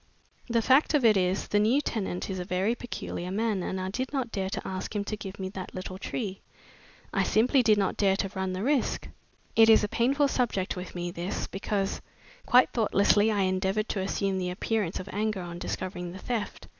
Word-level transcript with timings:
The 0.49 0.63
fact 0.63 0.95
of 0.95 1.05
it 1.05 1.15
is, 1.15 1.47
the 1.49 1.59
new 1.59 1.79
tenant 1.79 2.27
is 2.27 2.39
a 2.39 2.43
very 2.43 2.73
peculiar 2.73 3.29
man 3.29 3.61
and 3.61 3.79
I 3.79 3.91
did 3.91 4.11
not 4.11 4.31
dare 4.31 4.49
to 4.49 4.67
ask 4.67 4.95
him 4.95 5.03
to 5.03 5.15
give 5.15 5.37
me 5.39 5.47
that 5.49 5.75
little 5.75 5.99
tree. 5.99 6.41
I 7.13 7.21
simply 7.21 7.61
did 7.61 7.77
not 7.77 7.97
dare 7.97 8.15
to 8.17 8.29
run 8.33 8.53
the 8.53 8.63
risk. 8.63 9.09
It 9.55 9.69
is 9.69 9.83
a 9.83 9.87
painful 9.87 10.27
subject 10.27 10.75
with 10.75 10.95
me, 10.95 11.11
this, 11.11 11.45
because 11.45 12.01
quite 12.47 12.71
thoughtlessly 12.71 13.29
I 13.29 13.41
endeavored 13.41 13.89
to 13.89 13.99
assume 14.01 14.39
the 14.39 14.49
appearance 14.49 14.99
of 14.99 15.07
anger 15.13 15.43
on 15.43 15.59
discovering 15.59 16.13
the 16.13 16.17
theft. 16.17 16.67